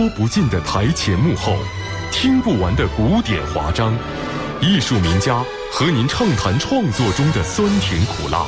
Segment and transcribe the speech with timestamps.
[0.00, 1.58] 说不尽的台前幕后，
[2.10, 3.94] 听不完的古典华章，
[4.58, 8.46] 艺术名家和您畅谈创作中的酸甜苦辣，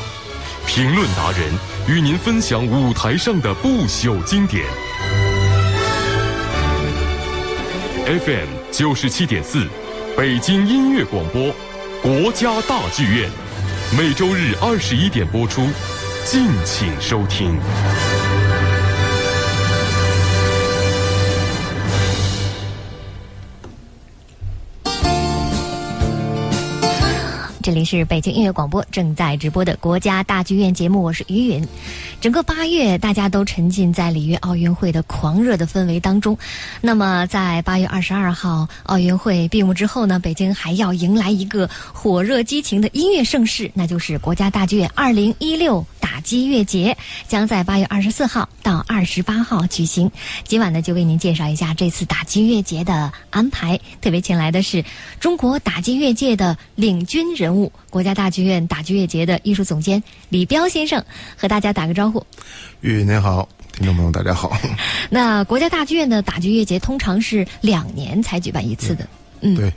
[0.67, 1.53] 评论达人
[1.87, 4.65] 与您分享舞台上的不朽经典。
[8.07, 9.67] FM 九十七点四，
[10.17, 11.55] 北京音乐广播，
[12.01, 13.31] 国家大剧院，
[13.95, 15.69] 每周日二十一点播出，
[16.25, 17.61] 敬请收听。
[27.63, 31.65] 这里是北京音乐广播正在直播的国家大剧院节目，我是于允。
[32.21, 36.37] 整个八月，大家都沉浸在里约奥运会的狂热的氛围当中。
[36.81, 46.97] 那么，在八月二十二号奥运会闭幕之后呢，北京还要迎来一个火热激情的音乐盛事，那就是国家大剧院二零一六打击乐节，
[47.29, 50.11] 将在八月二十四号到二十八号举行。
[50.43, 53.79] 今晚呢，就为您介绍一下这次打击乐节的安排。
[54.01, 54.85] 特别请来的是
[55.21, 57.71] 中国打击乐界的领军人物。
[57.91, 61.05] 国家大剧院打击乐节的艺术总监李彪先生
[61.37, 62.25] 和大家打个招呼。
[62.81, 64.57] 玉您好，听众朋友大家好。
[65.11, 69.07] 那国家大剧院的打击乐节通常是两年才举办一次的。
[69.41, 69.73] 嗯，对。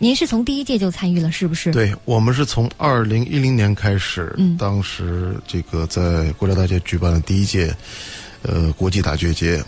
[0.00, 1.72] 您是从第一届就参与了，是不是？
[1.72, 7.74] 对，我们是从二零一零年开始，嗯，当时这个在国家大剧举办了第一届，
[8.42, 9.62] 呃，国际打击乐节。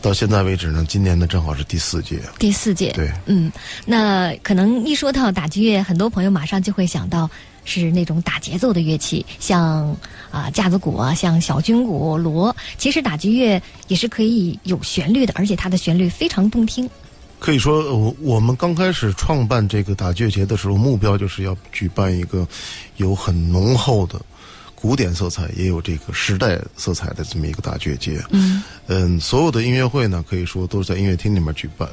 [0.00, 2.20] 到现在为止呢，今年呢正好是第四届。
[2.38, 3.50] 第四届，对，嗯，
[3.86, 7.28] 那可能一说到打击乐，很多朋友马上就会想到
[7.64, 9.96] 是那种打节奏的乐器，像
[10.30, 12.54] 啊架子鼓啊，像小军鼓、锣。
[12.76, 16.88] 其实打击乐也是可以有旋律的，而且它的旋律非常动听。
[17.40, 22.46] 可以说，我我们刚开始创办这个打击乐节的时候，目标就是要举办一个
[22.98, 24.20] 有很浓厚的。
[24.84, 31.88] 古典色彩也有这个时代色彩的这么一个大剧节，嗯，嗯，所有的音乐会呢，可以说都是在音乐厅里面举办，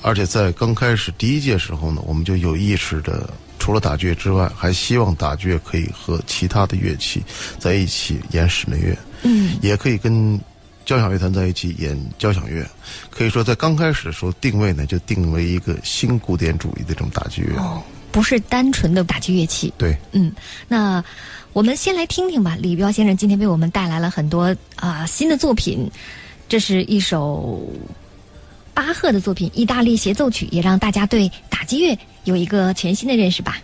[0.00, 3.28] 而且在刚开始第一届时候呢，我们就有意识的，
[3.58, 7.22] 除了打乐之外，还希望打乐可以和其他的乐器
[7.58, 10.40] 在一起演室内乐，嗯，也可以跟
[10.86, 12.66] 交响乐团在一起演交响乐，
[13.10, 20.32] 可以说在刚开始的时候定位呢，就定为一个新古典主义的这种打击乐，哦，不是单纯的打击乐器，对，嗯，
[20.66, 21.04] 那。
[21.54, 25.88] 我们先来听听吧，李彪先生今天为我们带来了很多啊新的作品，
[26.48, 27.64] 这是一首
[28.74, 33.56] 巴赫的作品《意大利协奏曲》，也让大家对打击乐有一个全新的认识吧。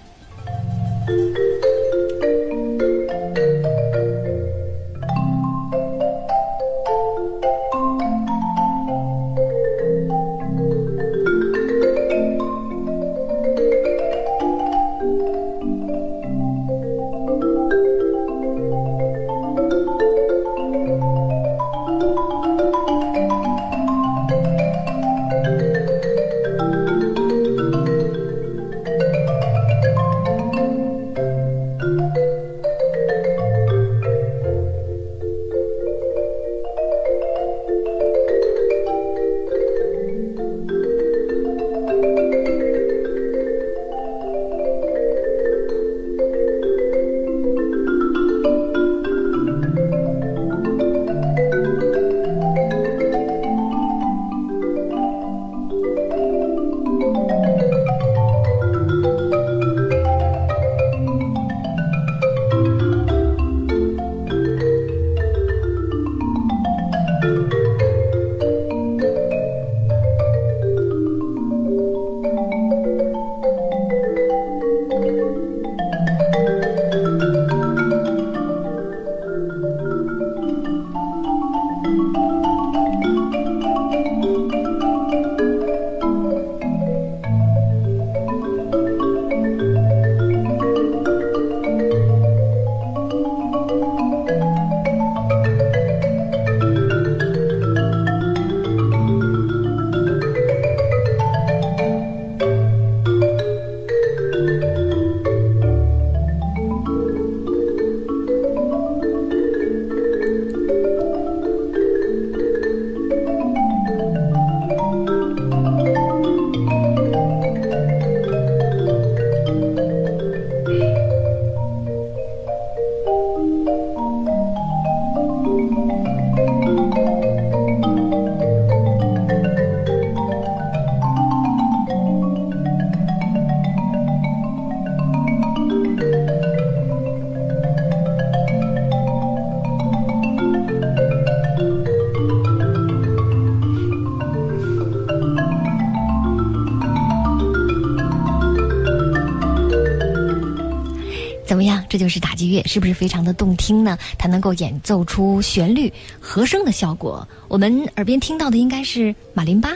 [152.72, 153.98] 是不是非常的动听呢？
[154.16, 157.26] 它能够演奏出旋律、和声的效果。
[157.48, 159.70] 我们耳边听到的应该是马林巴。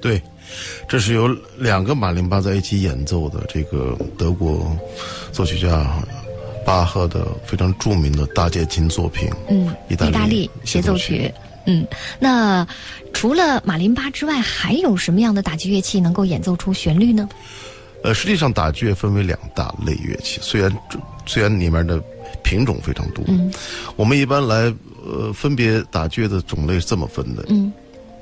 [0.00, 0.22] 对，
[0.88, 1.26] 这是由
[1.58, 4.64] 两个马林巴在一起演奏的，这个德国
[5.32, 6.00] 作曲家
[6.64, 9.28] 巴赫的非常著名的大键琴作品。
[9.48, 11.28] 嗯，意大利协奏曲。
[11.66, 11.84] 嗯，
[12.20, 12.64] 那
[13.12, 17.28] 除了马林巴之外，还有什么样的打击乐器能够演奏出旋律呢？
[18.04, 20.72] 呃，实际上打击乐分为两大类乐器，虽然
[21.24, 22.00] 虽然里面的
[22.46, 23.24] 品种非常多。
[23.26, 23.52] 嗯，
[23.96, 24.72] 我们一般来
[25.04, 27.44] 呃分别打击乐的种类是这么分的。
[27.48, 27.72] 嗯，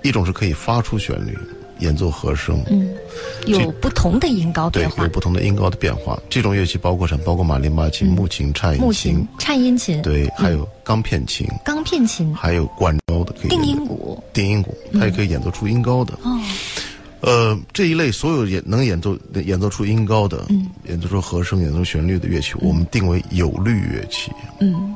[0.02, 1.36] 一种是可以发出旋律。
[1.80, 2.94] 演奏和声，嗯，
[3.46, 6.16] 有不同的音高变化，对，有不同的音高的变化。
[6.30, 7.24] 这种乐器包括什么？
[7.24, 16.14] 包括马林巴琴、木琴、颤音琴、颤音琴，对，还有钢片琴、钢片琴，还有管高的可以定音鼓、定音鼓，它也可以演奏出音高的。
[16.22, 16.40] 哦，
[17.24, 24.30] 呃，这一类所有演能演奏演奏出音高的，嗯，演奏出和声、演奏旋律的乐器，我们定为有律乐器。
[24.60, 24.94] 嗯，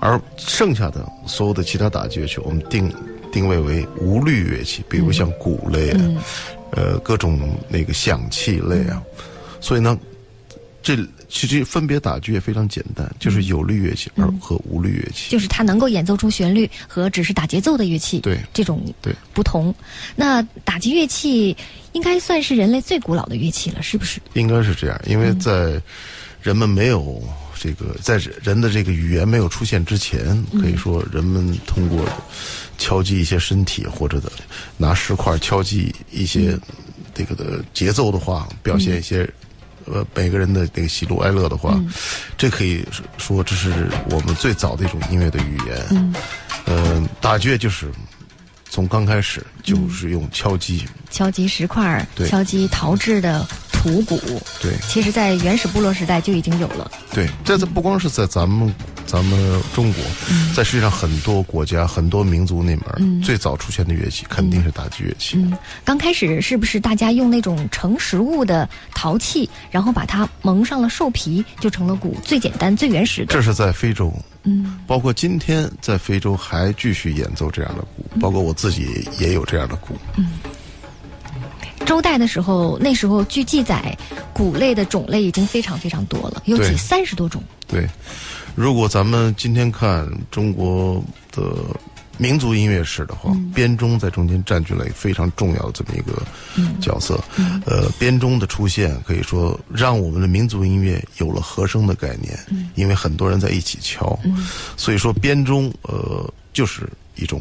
[0.00, 2.90] 而剩下的所有的其他打击乐器，我们定。
[3.32, 6.00] 定位为无律乐器，比如像鼓类啊，
[6.70, 7.38] 呃，各种
[7.68, 9.02] 那个响器类啊，
[9.60, 9.98] 所以呢，
[10.82, 10.96] 这
[11.28, 19.14] 其实分别打击也非常简单，就是有律乐器而和无律乐器，就是它能够演奏出旋律和只是打节奏的乐器，对这种对。
[19.32, 19.74] 不同。
[20.14, 21.56] 那打击乐器
[21.92, 24.20] 应该算是人类最古老的乐器了，是不是？
[24.34, 25.80] 应该是这样，因为在
[26.42, 27.22] 人们没有。
[27.58, 32.06] 这个在人的这个语言没有出现之前，可以说人们通过
[32.76, 34.30] 敲击一些身体，或者的
[34.76, 36.56] 拿石块敲击一些
[37.14, 39.28] 这个的节奏的话，表现一些
[39.86, 41.80] 呃每个人的那个喜怒哀乐的话，
[42.36, 42.84] 这可以
[43.18, 45.86] 说这是我们最早的一种音乐的语言。
[45.90, 46.14] 嗯，
[46.64, 47.90] 呃打击乐就是
[48.68, 53.46] 从刚开始就是用敲击，敲击石块，敲击陶制的。
[53.86, 54.16] 土鼓，
[54.60, 56.90] 对，其实，在原始部落时代就已经有了。
[57.12, 58.74] 对，这这不光是在咱们
[59.06, 60.02] 咱们中国，
[60.56, 65.36] 在世界上很多国家、很多民族那门，最早出现的乐器肯定是打击乐器。
[65.36, 72.16] 嗯，刚开始是不是大家用那种盛食物的陶器，然后把它蒙上了兽皮，就成了鼓？
[72.24, 73.32] 最简单、最原始的。
[73.32, 74.12] 这是在非洲，
[74.42, 79.96] 嗯，包括今天在非洲还继续演奏这样的鼓，包括我自己也有这样的鼓。
[80.16, 80.26] 嗯。
[81.86, 83.96] 周代的时候，那时候据记载，
[84.34, 87.42] 鼓类的种类已经非常非常多了，有几三十多种。
[87.68, 87.88] 对，
[88.54, 91.54] 如果咱们今天看中国的
[92.18, 96.22] 民族音乐史的话，编钟在中间占据了非常重要的这么一个
[96.80, 97.22] 角色。
[97.64, 102.36] 呃，编钟的出现可以说让我们的民族音乐有了和声的概念，
[102.74, 104.18] 因为很多人在一起敲，
[104.76, 107.40] 所以说编钟呃就是一种。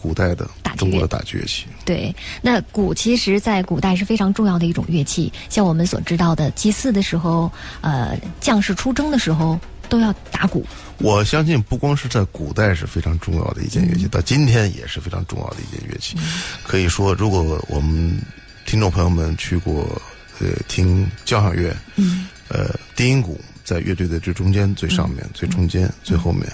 [0.00, 5.32] 古代的中国的打击乐器，对，那鼓其实，在古代是非常重要的一种乐器。
[5.48, 7.50] 像我们所知道的，祭祀的时候，
[7.80, 9.58] 呃，将士出征的时候，
[9.88, 10.64] 都要打鼓。
[10.98, 16.16] 我相信，不光是在古代是非常重要的一件乐器，到今天也是非常重要的一件乐器。
[16.62, 18.20] 可以说，如果我们
[18.64, 20.00] 听众朋友们去过，
[20.38, 23.40] 呃，听交响乐，嗯，呃，低音鼓。
[23.68, 26.50] 在乐队的最中间、最上面、最中间、最后面，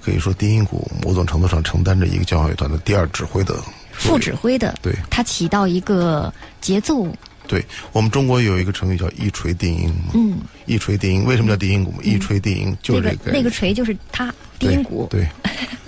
[0.00, 3.54] 可以说低音鼓某种程度上承担着一个交响乐团的第二指挥的
[3.92, 7.06] 副指挥的，对，它起到一个节奏。
[7.46, 11.98] 对我们中国有一个成语叫一锤定音嘛，嗯，一锤定音为什么叫定音鼓嘛？
[12.02, 15.28] 一锤定音就是这个那个锤就是它低音鼓，对。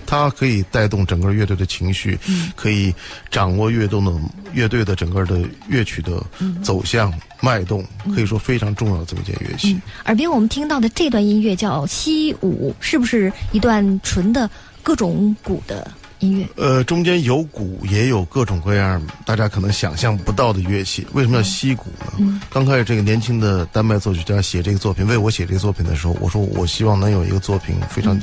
[0.07, 2.19] 它可以带动整个乐队的情绪，
[2.55, 2.95] 可以
[3.31, 4.13] 掌握乐动的
[4.53, 6.23] 乐队的整个的乐曲的
[6.63, 7.85] 走向脉动，
[8.15, 9.79] 可以说非常重要的这么一件乐器。
[10.07, 14.49] 耳边我们听到的这段音乐叫西舞，是不是一段纯的
[14.83, 16.47] 各种鼓的音乐？
[16.57, 21.07] 呃，中间有鼓，也有各种各样大家可能想象不到的乐器。
[21.13, 22.41] 为什么叫西鼓呢？
[22.49, 28.19] 刚开始这个年轻的丹麦作曲家写这个作品，为我写这个作品的时候，我说我希望能有一个作品非常。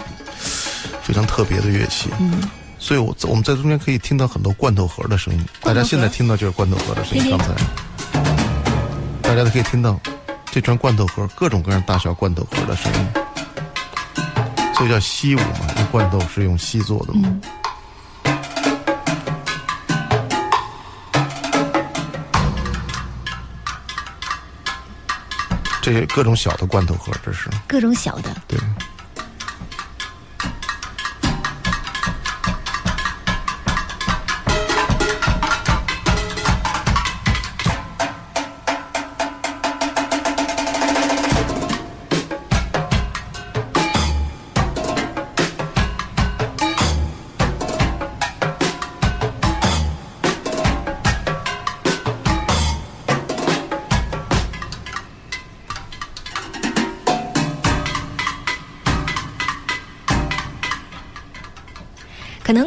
[1.02, 5.46] 非常特别的乐器，嗯，所以我我们在中间可以听到很多罐头盒的声音。
[5.62, 7.30] 大家现在听到就是罐头盒的声音。
[7.30, 7.54] 刚才
[9.22, 10.00] 大家都可以听到
[10.52, 13.08] 这串罐头盒各种各样大小罐头盒的声音，
[14.76, 17.30] 所以叫锡舞嘛，这罐头是用锡做的嘛。
[25.82, 28.58] 这些各种小的罐头盒，这是各种小的，对。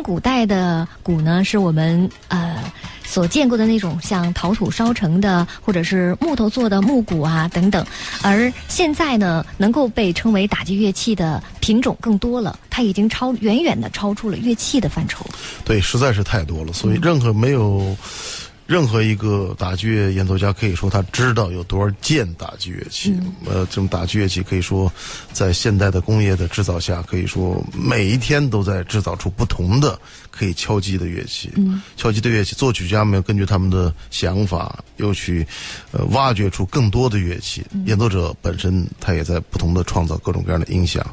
[0.06, 2.62] 古代的鼓呢，是我们呃
[3.04, 7.84] 所见过的那种像陶土烧成的，或者是木头做的木鼓啊等等。
[8.22, 15.26] 而现在呢，能够被称为打击乐器的品种更多了，它已经超远远的超出了乐器的范畴。
[15.64, 17.96] 对，实在是太多了，所以任何没有。
[18.66, 23.14] 任何一个打击乐演奏家可以说他知道有多少件打击乐器。
[23.44, 24.92] 呃，这种打击乐器可以说，
[25.32, 29.96] 在现代的工业的制造下，可以说每一天都在制造出不同的
[30.32, 31.52] 可以敲击的乐器。
[31.96, 35.46] 敲击的乐器，作曲家们根据他们的想法，又去
[35.92, 37.64] 呃挖掘出更多的乐器。
[37.84, 41.06] 演奏者本身他也在不同的创造各种各样的音响。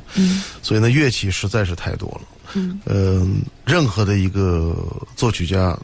[0.64, 2.22] 所以呢，乐器实在是太多了。
[2.88, 4.76] 嗯，任何的一个
[5.16, 5.78] 作曲家。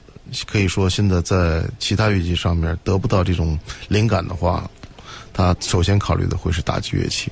[0.48, 3.58] 可以说，现在在其他乐器上面得不到这种
[3.88, 4.70] 灵感的话，
[5.34, 7.32] 他首先考虑的会是打击乐器。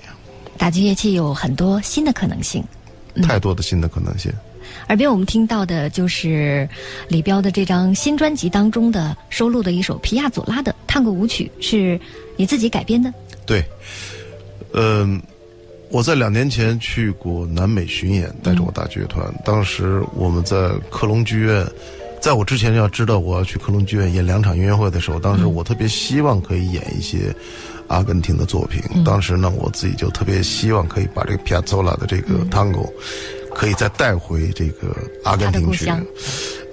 [0.58, 2.64] 打击乐器有很多新的可能性，
[3.22, 4.32] 太多的新的可能性。
[4.88, 6.68] 耳边我们听到的就是
[7.08, 12.00] 李彪的这张新专辑当中的收录的一首皮亚佐拉的探戈舞曲，是
[12.36, 13.14] 你自己改编的？
[13.46, 13.64] 对，
[14.74, 15.22] 嗯，
[15.90, 21.66] 我在两年前去过南美巡演，带着我大剧乐团，当时我们在克隆剧院。
[22.28, 27.34] 在我之前要知道我要去科隆剧院演两场音乐会的时候，当时我特别希望可以演一些
[27.88, 28.82] 阿根廷的作品。
[29.06, 32.82] 当时呢，我自己就特别希望可以把这个皮亚佐拉的这个探戈，
[33.56, 34.94] 可以再带回这个
[35.24, 35.90] 阿根廷去。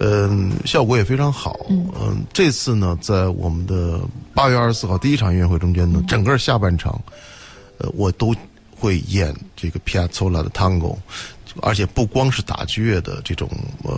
[0.00, 1.56] 嗯，效果也非常好。
[1.70, 4.00] 嗯，这次呢，在我们的
[4.34, 7.00] 八月二十四号第一场音乐会中间呢，整个下半场，
[7.78, 8.34] 呃，我都
[8.76, 10.92] 会演这个皮亚佐拉的探戈。
[11.62, 13.48] 而且不光是打击乐的这种
[13.84, 13.94] 呃，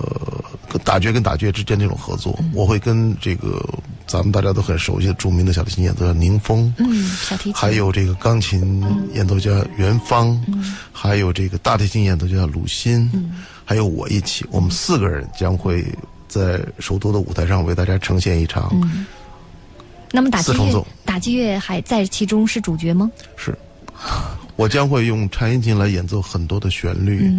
[0.79, 3.63] 打击跟打击乐之间这种合作，我会跟这个
[4.07, 10.41] 咱们大家都很熟悉的著名的小提琴演奏家宁峰，嗯，小提琴，还有这个钢琴演奏家袁芳，
[10.93, 13.11] 还有这个大提琴演奏家鲁欣，
[13.65, 15.85] 还有我一起，我们四个人将会
[16.29, 18.71] 在首都的舞台上为大家呈现一场。
[20.13, 23.11] 那么打击乐，打击乐还在其中是主角吗？
[23.37, 23.57] 是。
[24.57, 27.31] 我将会用颤音琴来演奏很多的旋律，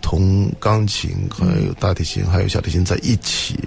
[0.00, 3.58] 同钢琴、还有大提琴、还有小提琴在一起。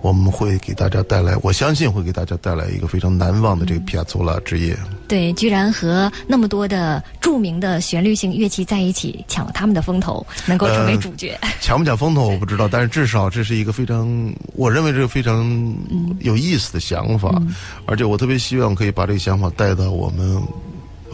[0.00, 4.76] 我们会给大家带来，我相信会给大家带来一个非常难忘的这个皮亚佐拉之夜。
[5.06, 11.38] 对，居然和那么多的著名的旋律性乐器在一起，抢了他们的风头，能够成为主角。
[11.60, 15.72] 抢不抢风头我不知道，但是至少这是一个非常，我认为这个非常
[16.18, 17.40] 有意思的想法，
[17.86, 20.42] 而且我特别希望可以把这个想法带到我们。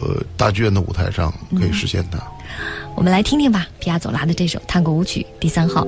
[0.01, 2.17] 呃，大剧院的舞台上可以实现它。
[2.95, 5.87] 我们来听听吧，皮亚佐拉的这首探戈舞曲第三号。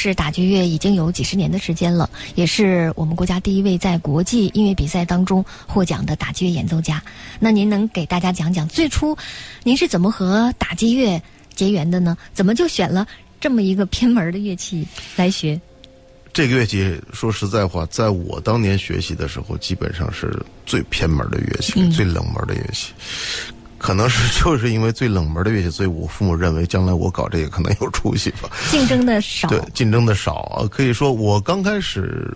[0.00, 7.02] 事打击乐已经有几十年的时间了，也是我们国家第一位在国际音乐比赛当中获奖的打击乐演奏家。
[7.38, 9.14] 那您能给大家讲讲最初
[9.62, 11.20] 您是怎么和打击乐
[11.54, 12.16] 结缘的呢？
[12.32, 13.06] 怎么就选了
[13.38, 15.60] 这么一个偏门的乐器来学？
[16.32, 20.32] 这个乐器说实在话，在我当年学习的时候，基本上是
[20.64, 22.92] 最偏门的乐器，最冷门的乐器。
[23.80, 28.50] 可能是就是因为最冷门的乐器，所以我父母认为将来我搞这个可能有出息吧。
[28.70, 30.68] 竞争的少，对，竞争的少。
[30.70, 32.30] 可以说我刚开始，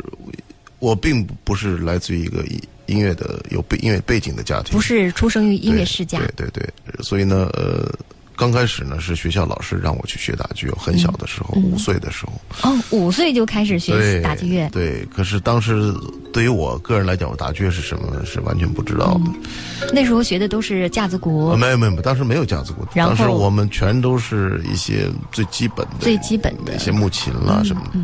[0.79, 2.43] 我并不是来自于一个
[2.87, 6.19] 音乐的有背音乐背景的家庭，不是出生于音乐世家。
[6.19, 7.93] 对对对，所以呢，呃，
[8.37, 12.33] 刚开始呢是学校老师让我去学打击乐，很小的时候，五岁的时候。
[12.69, 15.95] 哦，五岁就开始学习打击乐，对，可是当时
[16.33, 19.89] 对于我个人来讲，我打击乐是什么是完全不知道的。
[19.93, 28.01] 那时候学的都是架子鼓啊，，没有没有，没有当时没有架子鼓，当时我们全都是一些最基本的、最基本的一些木琴啦什么的。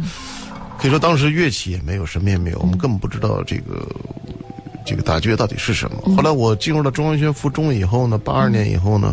[0.78, 3.84] 可以说当时乐器也没有，什么也没有，我们根本不知道这个
[4.86, 6.14] 这个打击乐到底是什么。
[6.14, 9.12] 后来我进入了中央学院附中以后呢，八二年以后呢。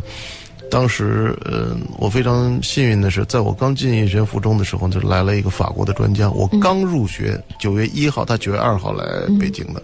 [0.69, 6.29] 当时，呃，我非常幸运的是，在我刚进学附中的时候，就来了一个法国的专家。
[6.31, 9.05] 我刚入学，九月一号，他九月二号来
[9.39, 9.81] 北京的，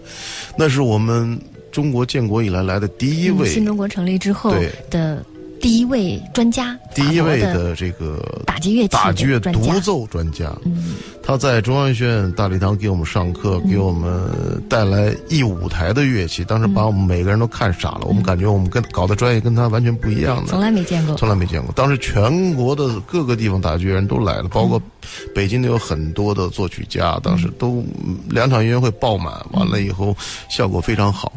[0.56, 1.38] 那是我们
[1.72, 4.70] 中国建国以来来的第一位嗯新中国成立之后对。
[4.90, 5.24] 的
[5.64, 10.52] 第一位专家，第一位的的这个打击乐器打击乐独奏专家。
[11.22, 14.30] 他在中央学院大礼堂给我们上课，给我们
[14.68, 18.02] 带来一舞台的乐器，当时把我们每个人都看傻了。
[18.02, 21.16] 我们感觉我们跟搞的专业跟他完全不一样的，从来没见过。
[21.16, 21.72] 从来没见过。
[21.74, 24.78] 当时全国的各个地方打击乐人都来了，包括
[25.34, 30.14] 北京的有很多的作曲家，当时都嗯两场音乐会爆满，完了以后
[30.50, 31.32] 效果非常好。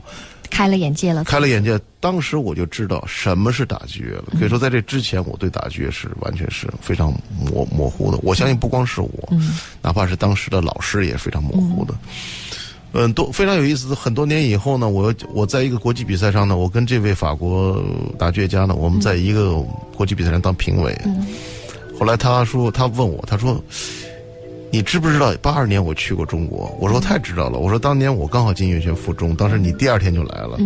[0.50, 1.24] 开了眼界了。
[1.24, 1.80] 开了眼界。
[2.00, 4.25] 当时我就知道什么是打击乐了。
[4.39, 7.12] 可以说，在这之前，我对打击乐是完全是非常
[7.51, 8.20] 模模糊的。
[8.22, 9.30] 我相信，不光是我，
[9.82, 11.94] 哪怕是当时的老师也是非常模糊的。
[12.94, 13.94] 嗯，都非常有意思。
[13.94, 17.84] 很多年以后呢，我我在一个国际比赛上呢，我跟这位法国
[18.18, 19.56] 打击乐家呢，我们在一个
[19.96, 20.98] 国际比赛上当评委。
[22.00, 23.62] 后来他说，他问我，他说。
[24.71, 26.75] 你知不知道八二年我去过中国？
[26.79, 27.59] 我说太知道了。
[27.59, 30.57] 我说当年我刚好进音乐学院附中，当时你第二天就来了。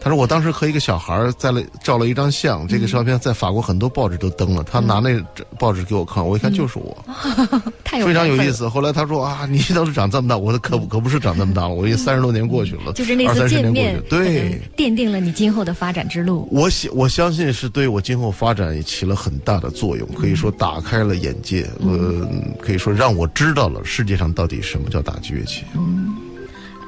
[0.00, 4.62] 他说我当时和一个小孩儿在了照了一张相，这个照片在法国很多报纸都登了。
[4.64, 5.18] 他拿那
[5.58, 6.96] 报纸给我看，我一看就是我，
[7.84, 8.36] 太有非常有。
[8.36, 8.68] 意思。
[8.68, 14.60] 后来他说啊，你当时长这么大，我说可不 可不是长这么大了，我已经三十多年过去了， 就是那次见面年过去，，对。
[14.76, 16.48] 奠定了你今后的发展之路。
[16.50, 22.28] 我相我相信是对我今后发展也起了很大的作用，可以说打开了眼界，呃，
[22.60, 25.62] 可以说让我知道了世界上到底什么叫打击乐器。
[25.76, 26.16] 嗯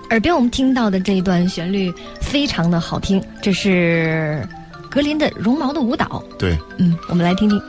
[0.08, 4.42] 耳边我们听到的这一段旋律非常的好听，这是
[4.90, 6.24] 格林的《绒毛的舞蹈》。
[6.38, 6.56] 对。
[6.78, 7.60] 嗯，我们来听听。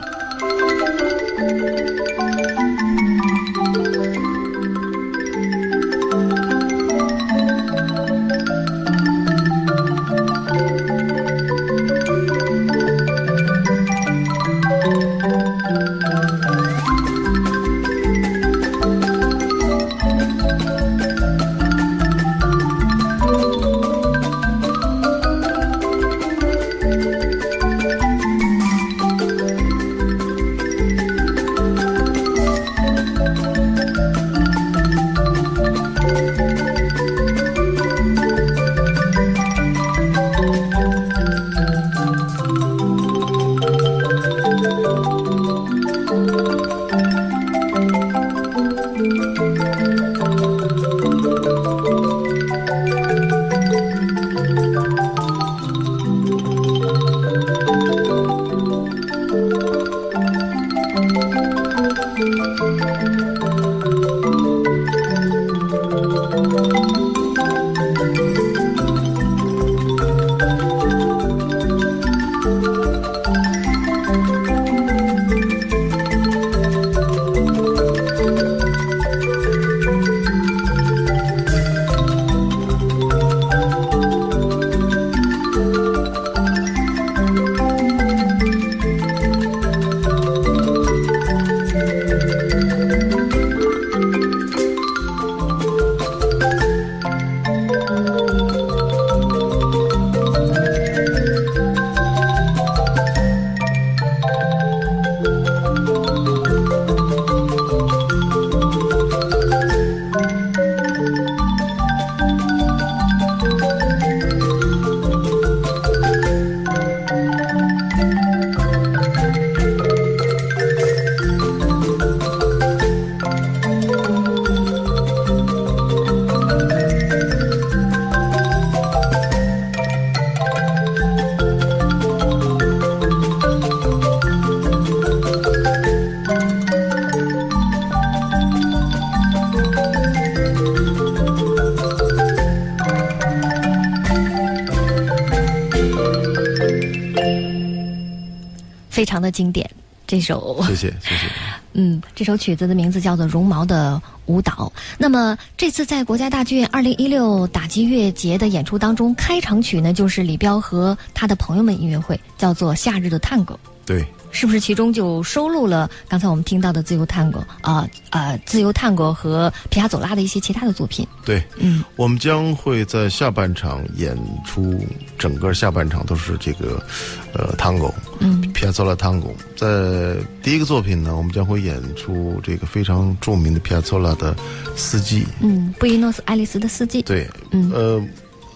[149.20, 149.68] 常的经典。
[150.06, 151.26] 这首谢谢谢谢。
[151.74, 154.72] 嗯，这首曲子的名字叫做《绒毛的舞蹈》。
[154.98, 163.54] 那么这次在国家大剧院二零一六打击乐节的演出当中，开场曲呢就是李彪和他的朋友们音乐会，叫做《夏日的探戈》。
[163.86, 171.06] 对，是不是其中就收录了刚才我们听到的自由探戈啊呃自由探戈和皮亚佐拉的一些其他的作品？
[171.24, 174.84] 对，嗯，我们将会在下半场演出，
[175.16, 176.84] 整个下半场都是这个，
[177.32, 179.32] 呃，tango，嗯皮亚佐拉 tango。
[179.56, 184.36] 在第一个作品呢，我们将会演出这个非常著名的皮亚佐拉的
[184.76, 185.26] 四季。
[185.40, 187.02] 嗯，布宜诺斯艾利斯的四季。
[187.02, 188.02] 对，嗯呃，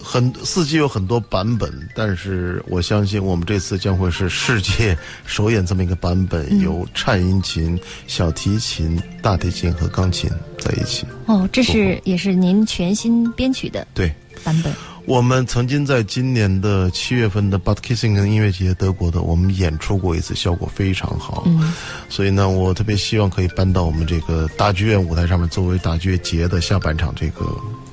[0.03, 11.07] 很四季有很多版本，但是我相信我们这次将会是世界首演这么一个版本，嗯有颤音琴、小提琴、大提琴和钢琴在一起。
[11.27, 14.13] 哦，这是也是您全新编曲的对。
[14.43, 14.71] 版本。
[15.07, 21.43] 我们曾经在今年的七月份的 b u t Kissing 音乐节，德国的，我们演出过一次，效果非常好。
[21.47, 21.73] 嗯，
[22.09, 27.45] 所以呢，我特别希望可以搬到我们这个大剧院舞台上面，作为大剧院节的下半场这个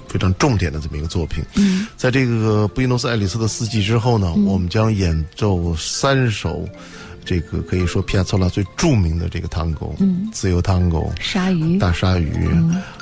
[0.07, 1.43] 非常重点的这么一个作品。
[1.55, 6.67] 嗯，在这个布宜诺斯艾利斯的四季之后呢，我们将演奏三首。
[7.23, 12.49] 这个可以说皮亚佐拉最著名的这个探戈，嗯，自由探戈、鲨鱼、大鲨鱼，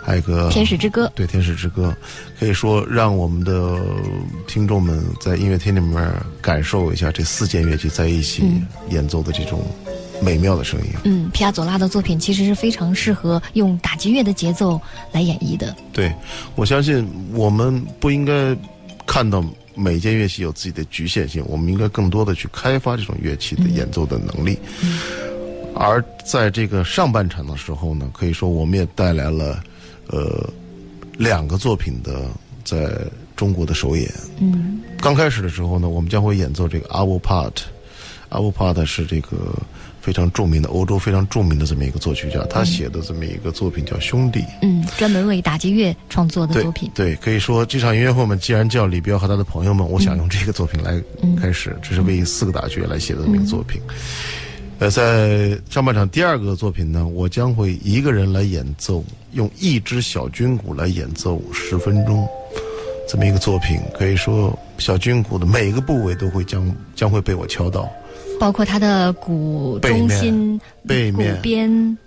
[0.03, 1.11] 还有一个天使之歌。
[1.15, 1.95] 对，《天使之歌》
[2.39, 3.79] 可以说让我们的
[4.45, 8.43] 听众们在音乐厅里面感受一下这四件乐器在一起
[8.89, 9.61] 演奏的这种
[10.21, 10.87] 美妙的声音。
[11.05, 14.79] 嗯，皮亚佐拉的作品其实是非常适合用打击乐的节奏
[15.11, 15.75] 来演绎的。
[15.93, 16.13] 对，
[16.55, 18.55] 我相信我们不应该
[19.05, 19.43] 看到
[19.75, 24.57] 每件乐器有自己的局限性，我们应该更多的去开发这种乐器的演奏的能力。
[25.75, 29.63] 而在这个上半场的时候呢，可以说我们也带来了
[30.07, 30.49] 呃
[31.17, 32.27] 两个作品的
[32.65, 32.91] 在
[33.35, 34.11] 中国的首演。
[34.39, 37.65] 嗯刚开始的时候呢，我们将会演奏这个阿沃帕特。
[38.27, 39.37] 阿沃帕特是这个
[40.01, 44.39] 非常著名的欧洲非常著名的这么一个作曲家，他写的这么一个作品叫《兄弟》。
[44.61, 46.89] 嗯，专门为打击乐创作的作品。
[46.93, 51.01] 对，可以说这场音乐会我们既然叫李彪和他的朋友们，我想用这个作品来
[51.39, 53.81] 开始，这是为四个打击乐来写的这么一个作品。
[54.79, 62.25] 呃，在上半场第二个作品呢，我将会一个人来演奏，用一支小军鼓来演奏十分钟，
[63.05, 63.77] 这么一个作品。
[63.93, 67.89] 可以说，小军鼓的每一个部位都会将将会被我敲到，
[68.39, 71.97] 包括它的鼓中心、背面鼓边、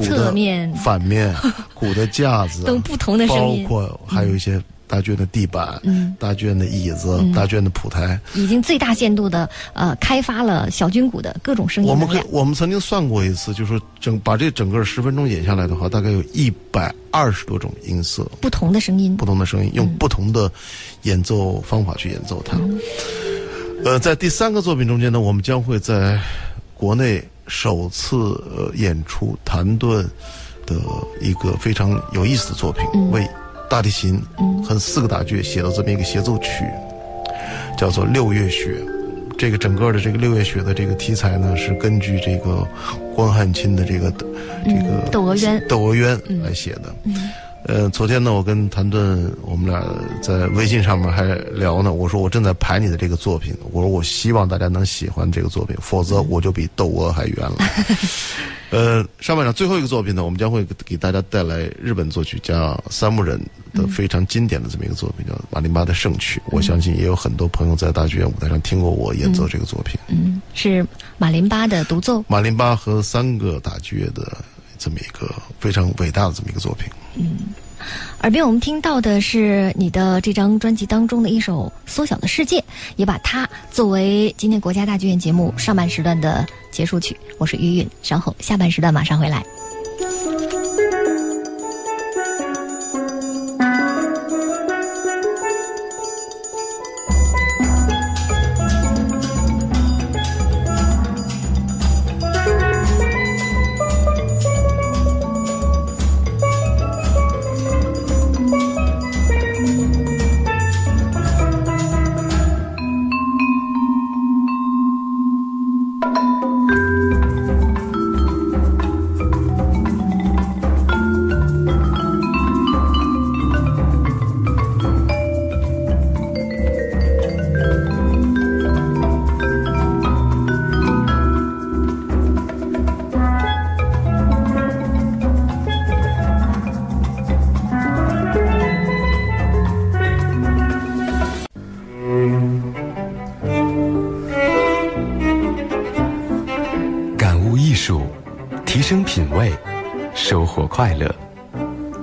[0.00, 0.72] 侧面。
[0.74, 1.34] 反面、
[1.74, 3.62] 鼓的架子等不同的声音。
[3.64, 6.14] 包，括还有一些大卷的地板、嗯。
[6.18, 8.18] 大卷的椅子、大卷的谱台。
[8.34, 12.22] 已经最大限度的呃开发了小军鼓的各种声音我们可以。
[12.30, 19.16] 我们曾经算过一次，就是说整把这整个十分钟演下来的话，大概有一百二十多种音色，不同的声音。
[19.16, 20.50] 不，同的声音，用不同的
[21.02, 22.56] 演奏方法去演奏它。
[23.86, 26.18] 呃，在第三个作品中间呢，我们将会在
[26.74, 30.04] 国内首次呃演出谭盾
[30.66, 30.74] 的
[31.20, 33.24] 一个非常有意思的作品，为
[33.70, 34.20] 大提琴
[34.64, 36.64] 和四个打击乐写了这么一个协奏曲，
[37.78, 38.76] 叫做《六月雪》。
[39.38, 42.66] 这个整个的这个六月雪的这个题材呢，是根据这个
[43.14, 44.10] 关汉卿的这个
[44.64, 45.62] 这个嗯窦娥冤。
[45.68, 46.92] 窦娥冤来写的。
[47.68, 49.84] 呃，昨天呢，我跟谭盾，我们俩
[50.22, 51.92] 在微信上面还聊呢。
[51.92, 57.56] 我说我正在排你的这个作品，我说我希望大家能喜欢这个作品，否则我就比窦娥还冤了。
[58.70, 63.40] 呃，上半场最后一个作品呢，我们将会给大家带来日本作曲家三木忍
[63.74, 66.38] 的非常经典的这么一个作品，叫《马林巴的圣曲》。
[66.52, 69.98] 我相信也有很多朋友在大剧院舞台上听过我演奏这个作品。
[70.06, 70.86] 嗯，是
[71.18, 72.24] 马林巴的独奏。
[72.28, 74.38] 马林巴和三个大剧院的
[74.78, 76.88] 这么一个非常伟大的这么一个作品。
[78.26, 82.58] 耳边我们听到的是你的这张专辑当中的一首《缩小的世界》，
[82.96, 87.16] 也把它作为今天国家大剧院节目上半时段的结束曲。
[87.38, 89.46] 我是玉韵，稍后下半时段马上回来。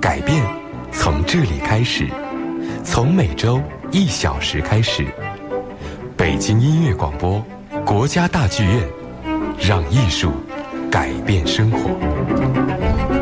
[0.04, 0.44] 改变
[0.92, 2.06] 从这里开始，
[2.84, 3.58] 从每周
[3.90, 5.06] 一小时开始。
[6.14, 7.42] 北京音乐广播，
[7.86, 8.86] 国家大剧院，
[9.58, 10.30] 让艺术
[10.90, 13.13] 改变生活。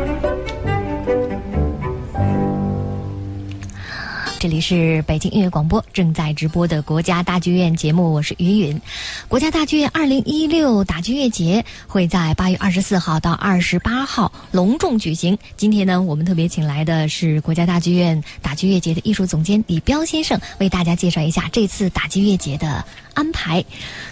[4.43, 8.81] 这里是北京音乐广播正在直播的国家大剧院节目，我是云云。
[9.29, 15.37] 国家大剧院二零一六打剧乐节会在八月二十四号到二十八号隆重举行。
[15.55, 23.63] 今天呢，我们特别请来的是国家大剧院打剧乐节的艺术总监李彪先生，为大家介绍一下这次打剧乐节的安排。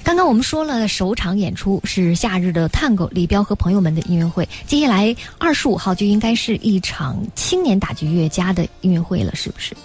[0.01, 4.47] 刚刚我们说了，首场演出是夏日的探戈，李彪和朋友们的音乐会。
[4.65, 9.75] 接下来二十五号就应该是一场青年打击乐家的音乐会了，是不是？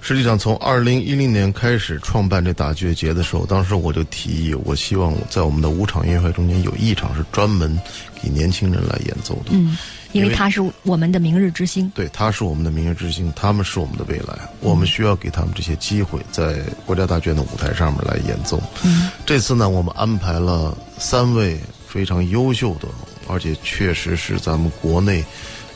[0.00, 7.78] 实际上，从二零一零年开始创办这打乐节的时候，当时我就提议，我希望在我们的五场音乐会中间有一场是专门
[8.22, 9.50] 给年轻人来演奏的。
[9.50, 9.76] 嗯，
[10.12, 11.90] 因为他是我们的明日之星。
[11.94, 18.62] 对，他是我们的明日之星，他们是我们的未来，我们需要给他们这些机会，在国家大剧院的舞台上面来演奏。
[18.84, 22.88] 嗯，这次呢，我们安排了三位非常优秀的，
[23.26, 25.22] 而且确实是咱们国内，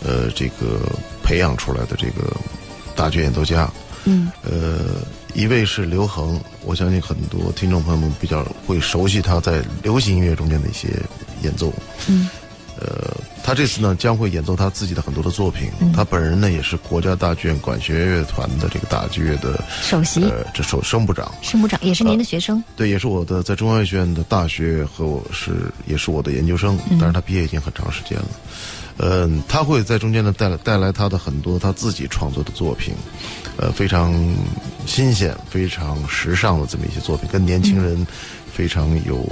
[0.02, 0.80] 呃，这个
[1.22, 2.34] 培养出来的这个
[2.94, 3.70] 大剧演奏家。
[4.04, 4.80] 嗯，呃，
[5.34, 10.88] 一位是刘恒，我相信很多听众朋友们比较会熟悉他在流行音乐中间的一些
[11.42, 11.72] 演奏。
[12.08, 12.28] 嗯，
[12.80, 15.70] 呃，他这次呢将会演奏他自己的很多的作品。
[15.94, 21.30] 他本人呢也是国家大剧院管弦乐团的这个大剧院的首席，呃，这首声部长。
[21.42, 22.62] 声部长也是您的学生。
[22.74, 28.26] 对，也是我的在中央音乐学院的大学和我是也是我的研究生，但是他毕业已经很长时间了。
[28.30, 28.81] 嗯，
[29.48, 32.94] 他会在中间呢带来带来他的很多他自己创作的作品，
[33.56, 34.12] 呃，非常
[34.86, 38.06] 新鲜、非常时尚的这么一些作品，跟年轻人
[38.52, 39.26] 非常有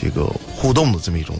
[0.00, 1.36] 这个互动的这么一种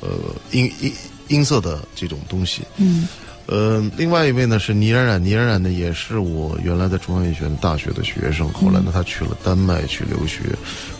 [0.00, 0.10] 呃
[0.52, 0.92] 音音
[1.28, 2.62] 音色的这种东西。
[2.76, 3.08] 嗯，
[3.46, 10.40] 呃，另外一位呢是倪冉冉，倪冉冉呢也是我原来在中央音乐学院大学的学生，后来呢他去了丹麦去留学，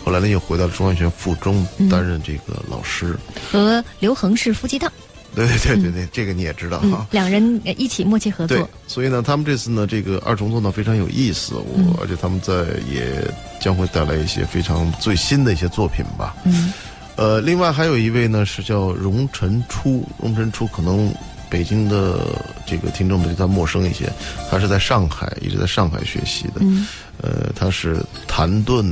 [0.03, 3.15] 后来呢又回到了中央音乐学院附中担任这个老师，
[3.51, 4.91] 和刘恒是夫妻档。
[5.35, 7.07] 对对对对对，这个你也知道哈。
[7.11, 8.57] 两人一起默契合作。
[8.57, 12.53] 对，所以呢，他们这次呢，这个二重奏呢非常有意思，我而且他们在
[12.91, 13.23] 也
[13.61, 16.35] 将会带来一些非常最新的一些作品吧。
[16.45, 16.73] 嗯。
[17.15, 21.13] 呃，另外还有一位呢是叫荣晨初，荣晨初可能
[21.49, 22.19] 北京的
[22.65, 24.11] 这个听众们对他陌生一些，
[24.49, 26.55] 他是在上海一直在上海学习的。
[26.61, 26.87] 嗯。
[27.21, 28.85] 呃，他是谭盾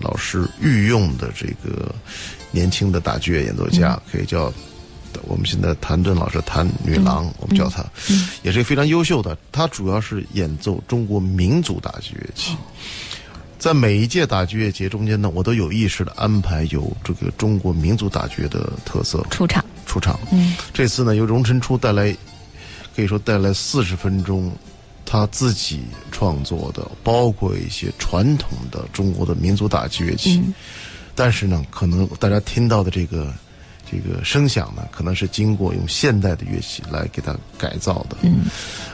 [0.00, 1.94] 老师御用的这个
[2.50, 4.52] 年轻的大剧乐演奏家，可以叫。
[5.26, 7.84] 我们现在谭盾老师，谭女郎，我们叫她，
[8.42, 9.36] 也是非常优秀的。
[9.50, 12.56] 她主要是演奏中国民族打击乐器。
[13.58, 19.64] 在每一届打击乐节中间呢，我都有意识的安排有这个中国民族打击乐的特色出场。
[19.86, 20.18] 出场。
[20.32, 22.12] 嗯，这次呢，由荣晨初带来，
[22.96, 24.50] 可以说带来四十分钟，
[25.06, 30.42] 他自己创作的，包括一些传统的中国的民族打击乐器。
[31.14, 33.32] 但是呢，可能大家听到的这个。
[33.92, 38.16] 这个声响呢，可能是经过用现代的乐器来给它改造的。
[38.22, 38.44] 嗯，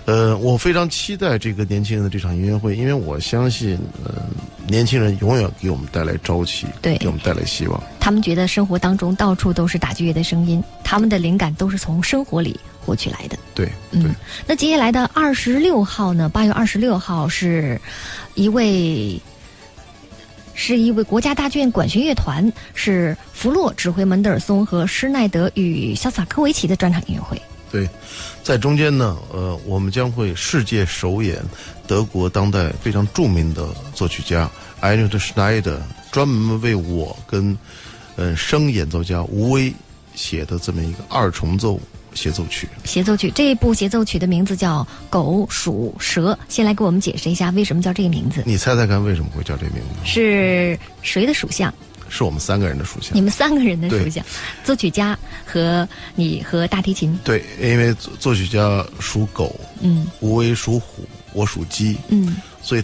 [0.06, 4.24] 呃，我非常期待这个年轻人的这场音乐会，因为我相信，呃，
[4.66, 7.80] 年轻人永远给我们带来朝气，对，给我们带来希望。
[8.00, 13.38] 他们觉得生活当中到处都是打击乐的声音，他们的灵感都是从生活里获取来的。
[13.54, 14.12] 对，嗯。
[14.48, 16.28] 那接下来的二十六号呢？
[16.28, 17.80] 八月二十六号是
[18.34, 19.20] 一位。
[20.58, 27.40] 是一位国家大剧院管弦乐团，是弗洛指挥门德尔松和施耐德与肖斯塔科维奇的专场音乐会。
[27.70, 27.88] 对，
[28.42, 31.40] 在中间呢，呃，我们将会世界首演
[31.86, 37.56] 德国当代非常著名的作曲家艾略特·施耐德专门为我跟
[38.16, 39.72] 呃声演奏家吴威
[40.16, 41.80] 写的这么一个二重奏。
[42.18, 46.32] 协奏曲，协奏曲这一部协奏曲的名字叫《狗鼠蛇》。
[46.48, 48.42] 先来给我们解释一下为什么叫这个名字。
[48.44, 50.04] 你猜猜看为什么会叫这个名字？
[50.04, 51.72] 是谁的属相？
[52.08, 53.16] 是我们三个人的属相。
[53.16, 54.24] 你们三个人的属相，
[54.64, 57.16] 作曲家和你和大提琴。
[57.22, 61.04] 对，因为作曲家属狗，嗯，吴威属虎，
[61.34, 62.82] 我属鸡，嗯，所以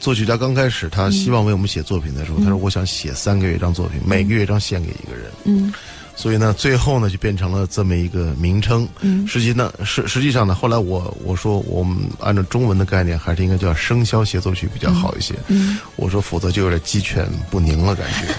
[0.00, 5.72] 作曲家刚开始他希望为我们写作品的时候，他说我想写三个乐章作品，每个乐章献给一个人，嗯。
[6.16, 8.86] 所以呢，最后呢就变成了这么一个名称。
[9.00, 15.34] 嗯，实际呢，实实际上呢，后来我我说我们按照中文的概念，还是应该叫生肖协奏曲比较好一些。
[15.48, 18.34] 嗯，我说否则就有点鸡犬不宁了感觉。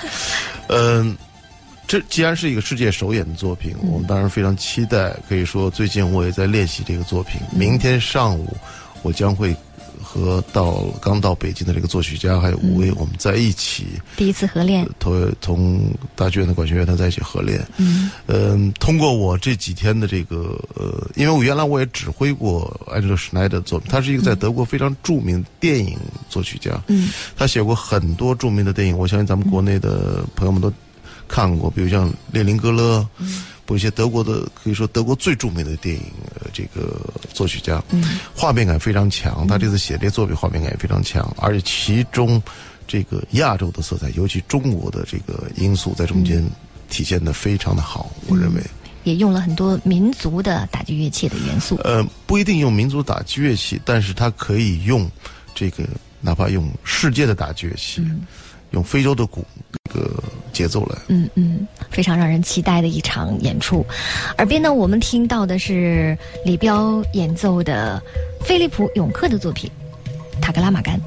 [0.68, 1.18] 嗯，
[1.88, 5.16] 这既然是一个世界首演的作品，我们当然非常期待。
[5.28, 7.42] 可以说最近我也在练习这个作品。
[7.52, 8.56] 明天上午
[9.02, 9.56] 我将会
[10.14, 13.86] 和到刚到北京的这个作曲家还有吴威，我们在一起
[14.18, 15.82] 第一次合练，同同
[16.18, 17.66] 大剧院的管弦乐团在一起合练。
[17.78, 18.12] 嗯。
[18.28, 25.98] 嗯，通过我这几天的这个呃，因为我原来我也指挥过艾哲施奈德作品，他是一个在德国非常著名电影
[26.30, 27.10] 作曲家，嗯。
[27.38, 30.70] 他写过很多著名的电影，我相信咱们国内的朋友们都
[31.26, 33.08] 看过，比如像《列宁格勒》，
[33.76, 36.04] 一些德国的可以说德国最著名的电影
[36.36, 37.00] 呃这个
[37.34, 42.42] 作曲家，嗯画面感非常强，他这次写这些作品画面感也非常强，而且其中
[42.88, 46.44] 这个亚洲的色彩，尤其中国的这个因素在中间
[46.90, 48.62] 体现的非常的好，我认为。
[49.04, 51.76] 也用了很多民族的打击乐器的元素。
[51.78, 55.10] 呃，不一定用民族打击乐器，但是它可以用
[55.56, 55.84] 这个，
[56.20, 58.06] 哪怕用世界的打击乐器，
[58.70, 60.24] 用非洲的鼓这个
[60.54, 60.98] 节奏来。
[61.08, 63.86] 嗯嗯，非常让人期待的一场演出。
[64.38, 68.02] 耳边呢，我们听到的是李彪演奏的
[68.42, 69.70] 菲利普永克的作品
[70.42, 71.00] 《塔格拉玛干》。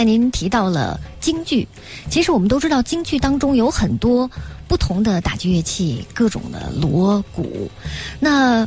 [0.00, 1.68] 才您提到了京剧，
[2.08, 4.30] 其实我们都知道京剧当中有很多
[4.66, 7.70] 不同的打击乐器，各种的锣鼓。
[8.18, 8.66] 那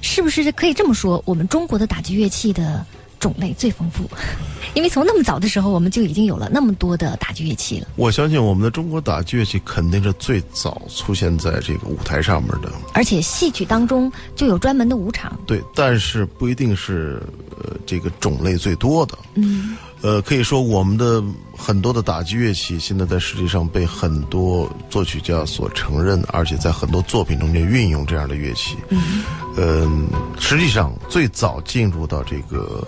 [0.00, 2.86] 是不是可以这么说，我们中国的打击乐器的
[3.20, 4.08] 种类最丰富？
[4.72, 7.88] 因为从那么早的时候，我们就已经有了那么多的打击乐器了。
[7.96, 15.38] 我相信我们的中国打击乐器肯定是最早出现在这个舞台上面的，而且戏曲当中就有专门的舞场。
[15.46, 19.18] 对，但是不一定是呃这个种类最多的。
[19.34, 21.22] 嗯呃，可以说我们的
[21.56, 28.76] 很多的打击乐器现在在世界上被很多作曲家所承认，而且在很多作品中间运用这样的乐器。
[28.88, 29.22] 嗯
[29.56, 30.08] 嗯，
[30.40, 32.86] 实际上最早进入到这个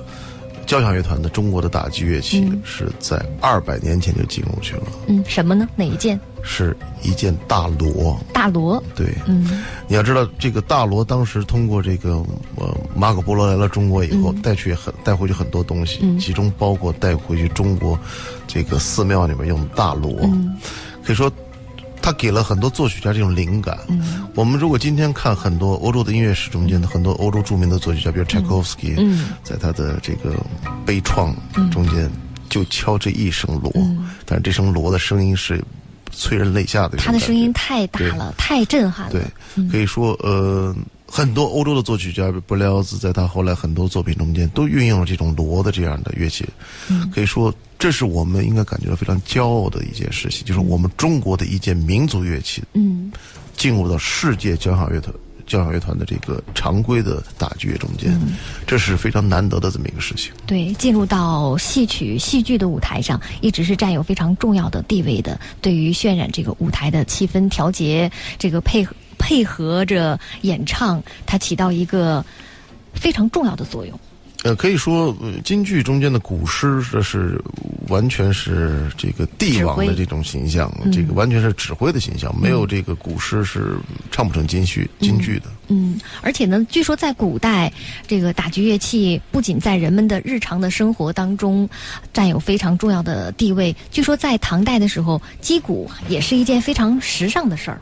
[0.67, 5.69] 交响乐团的中国的打击乐器嗯是在二百年前就进入去了，嗯，什么呢？
[5.77, 6.19] 哪一件？
[6.43, 8.19] 是一件大锣。
[8.33, 8.83] 大锣。
[8.95, 12.23] 对，嗯你要知道，这个大锣当时通过这个
[12.57, 17.99] 呃马可波罗来了中国以后，带去很带回去很多东西，嗯其中包括带回去中国
[18.47, 20.57] 这个寺庙里面用的大锣，嗯
[21.05, 21.31] 可以说。
[22.05, 23.79] 他给了很多作曲家这种灵感。
[23.89, 30.37] 嗯我们如果今天看很多欧洲的音乐史中间的很多欧洲著名的作曲家，比如柴可夫斯基，嗯在他的这个
[30.85, 31.35] 悲怆
[31.71, 32.11] 中间
[32.51, 35.65] 就敲这一声锣，嗯但是这声锣的声音是
[36.13, 36.99] 催人泪下的。
[36.99, 39.13] 他的声音太大了，太震撼了。
[39.57, 40.77] 对，可以说呃，
[41.17, 46.45] 很多欧洲的作曲家，布廖兹，在他后来很多作品中间都运用了这种锣的这样的乐器。
[46.91, 53.13] 嗯可以说，这是我们应该感觉到非常骄傲的一件事情，就是我们中国的一件民族乐器嗯
[53.57, 55.15] 进入到世界交响乐团。
[55.47, 58.33] 交响乐团的这个常规的大剧乐中间，嗯
[58.67, 60.33] 这是非常难得的这么一个事情。
[60.47, 65.39] 对，进入到戏曲、戏剧的舞台上，一直是占有非常重要的地位的。
[65.61, 72.25] 对于渲染这个舞台的气氛调节，这个配合配合着演唱，它起到一个
[72.93, 73.99] 非常重要的作用。
[74.43, 77.41] 呃，可以说，呃京剧中间的古诗，这是
[77.89, 83.79] 完全是这个帝王的这种形象，嗯这个完全是指挥的形象，没有这个古诗是
[84.11, 85.47] 唱不成京剧京剧的。
[85.69, 87.73] 嗯，而且呢，据说在古代，
[88.07, 91.67] 这个打击乐器不仅在人们的日常的生活当中
[92.13, 97.81] 占有非常重要的地位，据说在唐代的时候，击鼓也是一件非常时尚的事儿。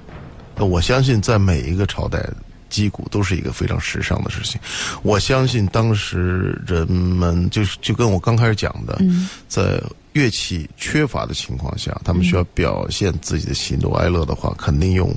[0.57, 2.25] 呃我相信，在每一个朝代，
[2.69, 4.61] 击鼓都是一个非常时尚的事情。
[5.03, 9.81] 我相信当时人们就是就跟我刚开始讲的，嗯在
[10.13, 15.15] 乐器缺乏的情况下，他们需要表现自己的喜怒哀乐的话，肯定用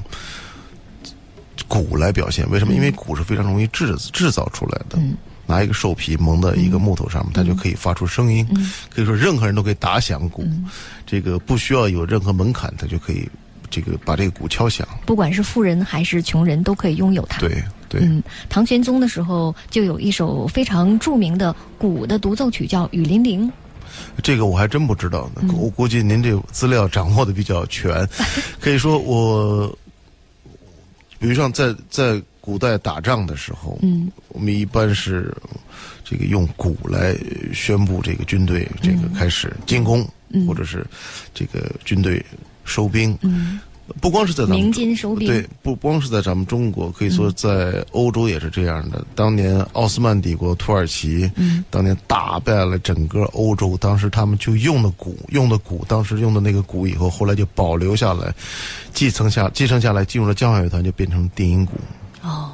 [1.67, 2.49] 鼓来表现。
[2.49, 2.73] 为什么？
[2.73, 4.97] 因为鼓是非常容易制制造出来的。
[5.47, 8.43] 拿一个兽皮蒙在一个木头上面，它就可以发出声音。
[8.89, 10.43] 可以说，任何人都可以打响鼓，
[11.05, 13.29] 这个不需要有任何门槛，它就可以
[13.75, 14.87] 这个把这个鼓敲响。
[15.05, 17.39] 不管是富人还是穷人，都可以拥有它。
[17.39, 17.99] 对对。
[18.01, 23.47] 嗯，唐玄宗的时候就有一首非常著名的鼓的独奏曲，叫《雨霖铃》。
[24.23, 25.53] 这个我还真不知道呢。
[25.57, 28.07] 我估计您这资料掌握的比较全，
[28.61, 29.67] 可以说我，
[31.19, 32.21] 比如像在在。
[32.45, 35.35] 古代打仗的时候，嗯，我们一般是
[36.03, 37.17] 这个用鼓来
[37.51, 40.07] 宣布这个军队这个开始进攻，
[40.47, 40.85] 或者是
[41.33, 42.23] 这个军队
[42.63, 43.17] 收兵。
[43.21, 43.59] 嗯。
[44.01, 44.71] 不光是在咱们
[45.27, 49.05] 对，不光是在咱们中国，可以说在欧洲也是这样的。
[49.13, 58.33] 当年奥斯曼帝国土耳其，嗯，当年打败了整个欧洲，当时他们就用的鼓，用的鼓，当时用的那个鼓，以后后来就保留下来，
[58.91, 61.73] 继承下继承下来，进入了交响乐团，就变成电音鼓。
[62.23, 62.53] 哦，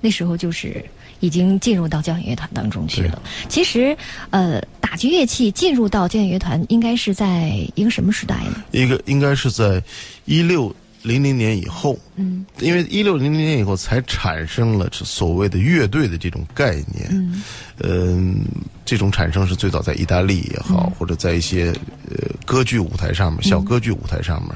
[0.00, 0.84] 那时候就是
[1.20, 3.20] 已经进入到交响乐团当中去了。
[3.48, 3.96] 其实，
[4.30, 8.64] 呃，打击乐器进入到交响乐团，应该是在一个什么时代呢？
[8.72, 9.82] 一个应该是在
[10.24, 11.98] 一六零零年以后。
[12.16, 17.08] 嗯，因为一六零零年以后才产生了所谓的乐队的这种概念。
[17.10, 17.42] 嗯，
[17.82, 18.36] 嗯，
[18.84, 21.72] 这种产生是最早在意大利也好，或者在一些
[22.10, 24.52] 呃歌剧舞台上面、小歌剧舞台上面。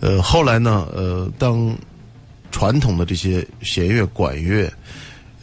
[0.00, 1.74] 呃，后来呢，呃，当
[2.50, 4.72] 传统的这些弦乐、管乐，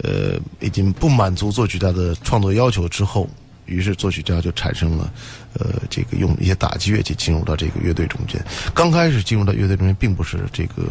[0.04, 3.28] 呃，已经不满足作曲家的创作要求之后，
[3.66, 5.12] 于是作曲家就产生了，
[5.54, 8.43] 呃，这个用一些打击乐器进入到这个乐队中间。
[8.74, 10.84] 刚开始进入到乐队中间，并不是这个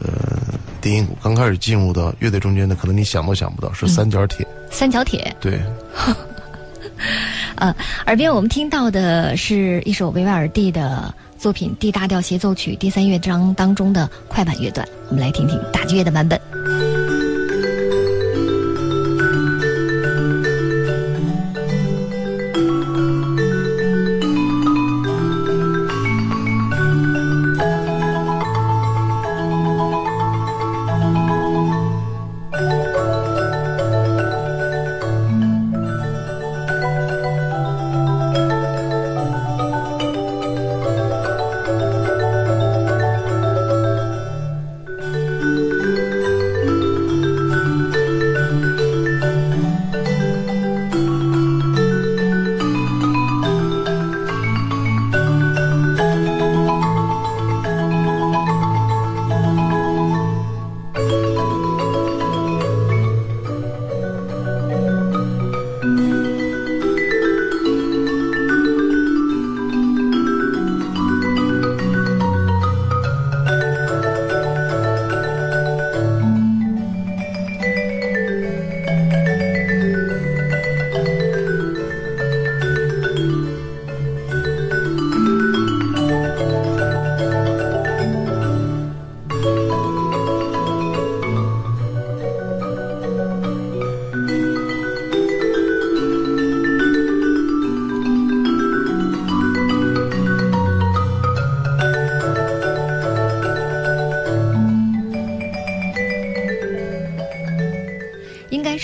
[0.00, 4.46] 呃低音鼓，刚开始进入到乐队中间的，可能你想都想不到是三角铁。
[4.70, 5.34] 三角铁。
[5.40, 5.60] 对。
[7.56, 7.74] 呃，
[8.06, 11.14] 耳边我们听到的是一首维瓦尔第的。
[11.38, 16.40] 作品《D 大调协奏曲》第三乐章当中的快板乐段，我们来听听打击乐的版本。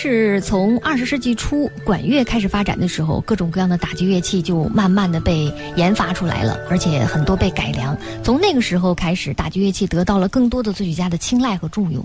[0.02, 5.44] 是从二十世纪初管乐开始发展的时候，各种各样的打击乐器就慢慢的被
[5.76, 7.96] 研发出来了，而且很多被改良。
[8.20, 12.04] 从那个时候开始，打击乐器得到了更多的作曲家的青睐和重用。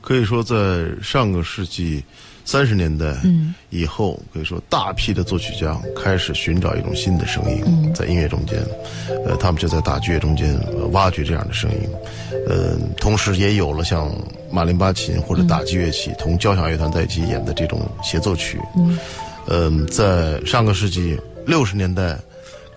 [0.00, 2.02] 可以说，在上个世纪
[2.50, 3.14] 三十年代
[3.68, 8.58] 以后，可以说大批的作曲家开始寻找一种新的声音，在音乐中间，
[9.26, 10.58] 呃，他们就在打击乐中间
[10.92, 11.80] 挖掘这样的声音，
[12.46, 14.10] 呃，同时也有了像。
[14.50, 18.58] 马林巴琴或者打击乐器同交响乐团在一起演的这种协奏曲，
[19.46, 22.16] 嗯，在上个世纪六十年代，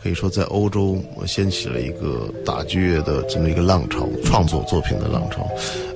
[0.04, 5.50] 可以说在欧洲掀起了一个打击乐的这么一个浪潮，创作作品的浪潮。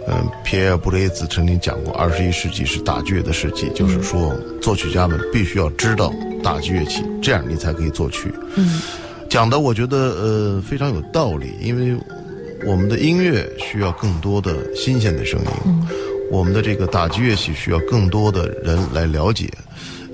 [0.07, 8.33] 嗯，皮埃尔布雷兹曾经讲过，二十一世纪是打击乐的世纪，就是说作曲家们必须要知道打击乐器，这样你才可以作曲。
[8.55, 8.81] 嗯，
[9.29, 11.97] 讲的我觉得呃非常有道理，因为。
[12.65, 15.87] 我们的音乐需要更多的新鲜的声音，
[16.31, 19.47] 我们的这个打击乐器需要更多的人来了解。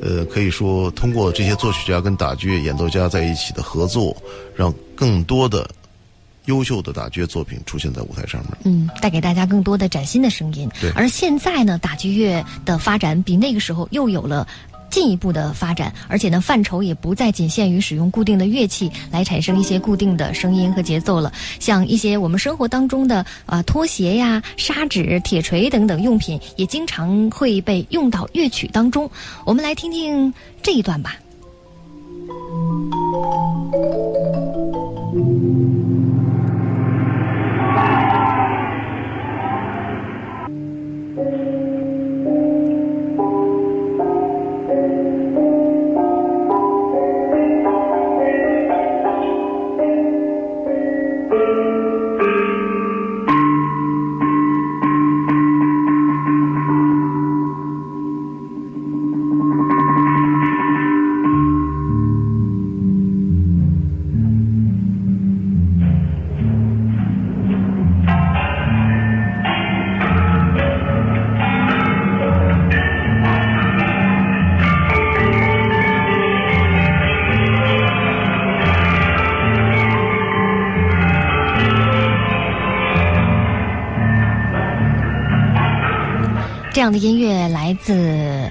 [0.01, 4.17] 呃，可以说通过这些作曲家跟打击乐演奏家在一起的合作，
[4.53, 5.69] 让更多的
[6.45, 8.51] 优秀的打击乐作品出现在舞台上面。
[8.63, 10.69] 嗯，带给大家更多的崭新的声音。
[10.79, 10.89] 对。
[10.91, 14.47] 而现在呢，打击乐的发展比那个时候又有了
[14.89, 21.31] 进一步的发展，而且呢，范畴也不再仅限于使用固定的乐器来产生一些固定的声音和节奏了。
[21.59, 29.09] 像一些我们生活当中的啊拖鞋呀、砂纸、铁锤等等用品，也经常会被用到乐曲当中。
[29.45, 31.15] 我们来听听这一段吧。
[86.97, 88.49] 音乐来自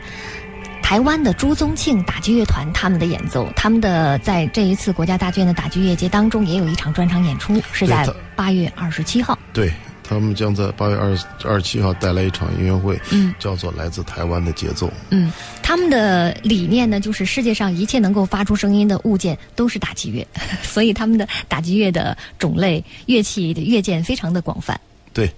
[0.83, 9.39] 台湾的朱宗庆打击乐团，他们的演奏，他们的在这一次国家大剧院的打击乐节当中也有一场专场演出，是在对八月二十七号。
[9.53, 9.73] 对
[10.03, 14.89] 他们将在八月二二十七号带来一场音乐会，嗯，叫做《来自台湾的节奏》。
[15.11, 15.33] 嗯，
[15.63, 20.27] 他们的理念呢，就是世界上一切能够发出声音的物件都是打击乐，
[20.65, 24.81] 所以他们的打击乐的种类、乐器的乐件非常的广泛。
[25.13, 25.31] 对，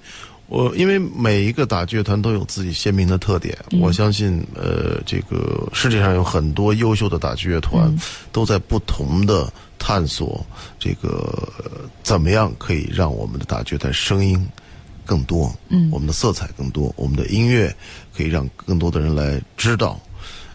[0.53, 7.99] 我因为每一个打击乐团都有自己鲜明的特点，嗯我相信，呃，这个世界上有很多优秀的打击乐团，嗯
[8.33, 10.45] 都在不同的探索
[10.79, 11.09] 这个、
[11.65, 14.47] 呃怎么样可以让我们的打击乐团声音
[15.07, 17.75] 更多，嗯我们的色彩更多，我们的音乐
[18.15, 19.99] 可以让更多的人来知道。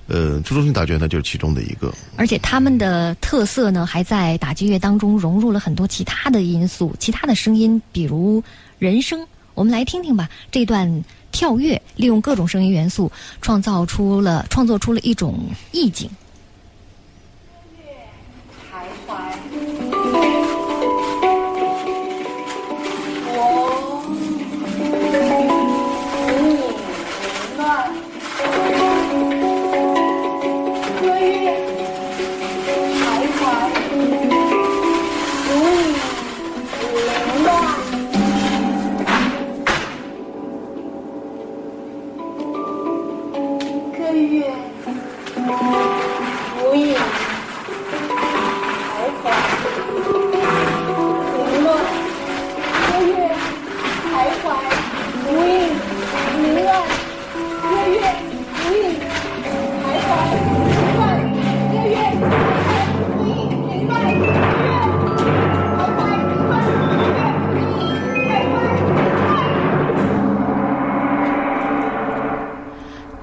[0.06, 1.91] 呃，朱中心打击乐团就是其中的一个。
[2.18, 8.43] 而且他们的特色呢，还在打击乐当中融入了很多其他的因素、其他的声音，比如
[8.78, 9.26] 人声。
[9.58, 16.08] 我们来听听吧，这段跳跃利用各种声音元素，创造出了创作出了一种意境。
[18.72, 19.47] 徘徊。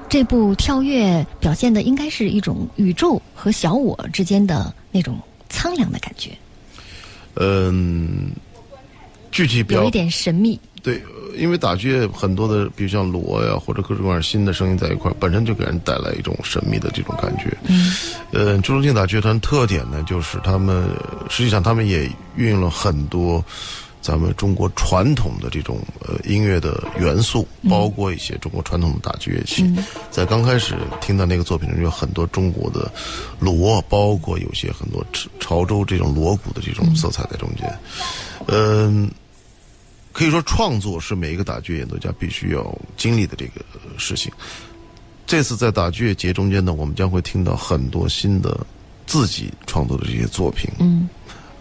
[0.07, 6.31] 这部跳跃表现的应该是一种宇宙和小我之间的那种苍凉的感觉，
[7.35, 8.31] 嗯，
[9.31, 10.59] 具体表有一点神秘。
[10.81, 17.51] 对，呃因为打击乐很多的，比如像锣呀，或者各种各样新的声音在一块儿，本身就给人带来一种神秘的这种感觉。
[17.67, 17.91] 嗯，
[18.31, 20.87] 呃，朱中庆打击乐团特点呢，就是他们
[21.29, 23.43] 实际上他们也运用了很多
[24.05, 29.67] 咱们中国传统的这种呃音乐的元素，包括一些中国传统的打击乐器。
[30.11, 32.91] 在刚开始听到那个作品中，有很多中国的
[33.39, 37.79] 锣，包括有些很多潮潮州这种锣鼓的这种色彩在中间。
[38.45, 39.09] 嗯、
[40.13, 44.31] 可以说，创作是每一个打击乐演奏家必须要经历的这个呃事情。
[45.25, 48.63] 这次在打击乐节中间呢，我们将会听到很多新的
[49.07, 50.69] 自己创作的这些作品。
[50.77, 51.09] 嗯，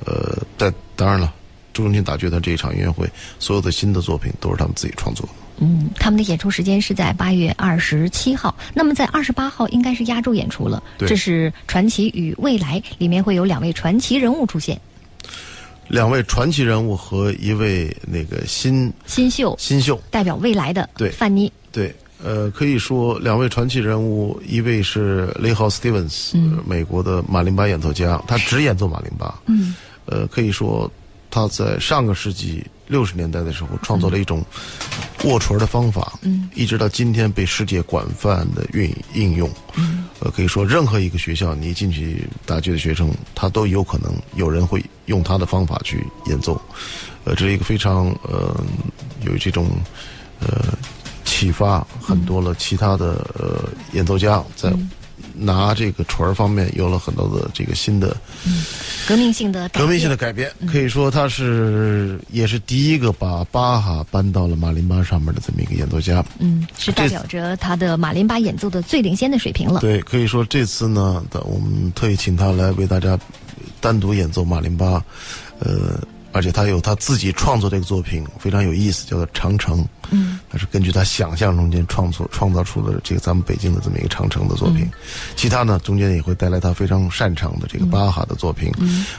[0.05, 1.32] 呃，但当然了，
[1.75, 3.07] 朱中庆打击乐团这一场音乐会，
[3.39, 5.33] 所有的新的作品都是他们自己创作的。
[5.59, 10.83] 嗯，他们的演出时间是在八月二十七号，那么在二十八号应该是压轴演出了。
[10.99, 14.81] 对这是《传奇与未来》，里面会有两位传奇人物出现，
[15.87, 21.53] 两位传奇人物和一位那个新新秀新秀，代表未来的对范妮。
[21.70, 29.41] 对，呃，可以说两位传奇人物，一位是雷豪·斯蒂文斯，呃美国的马林巴演奏家，他只演奏马林巴。
[29.47, 29.75] 嗯，
[30.07, 30.91] 呃，可以说
[31.35, 34.41] 他在上个世纪六十年代的时候创造了一种
[35.24, 39.51] 握锤的方法，嗯，一直到今天被世界广泛的运应用。
[39.74, 46.61] 嗯，呃，可以说任何一个学校，你一进去打击的学生，他都有可能有人会用他的方法去演奏。
[47.24, 48.64] 呃，这是一个非常呃
[49.22, 49.66] 有这种
[50.39, 50.72] 呃
[51.24, 54.72] 启发很多了其他的呃演奏家在
[55.35, 58.16] 拿这个船儿方面有了很多的这个新的
[59.07, 66.24] 革命性的改革命性的变改变，可以说他是也是第一个把巴哈搬到了马林巴上面的这么一个演奏家。
[66.39, 69.80] 嗯，是代表着他的马林巴演奏的最领先的水平了。
[69.80, 73.18] 对，可以说这次呢，的我们特意请他来为大家
[73.80, 75.05] 单独演奏马林巴，
[75.59, 76.01] 呃，
[76.35, 79.85] 而且他有他自己创作这个作品，非常有意思，叫做《长城》。
[80.11, 84.91] 嗯，他是根据他想象中间创作创造出了这个咱们北京的这么一个长城的作品。
[85.37, 88.72] 其他呢，中间也会带来他非常擅长的这个巴哈的作品，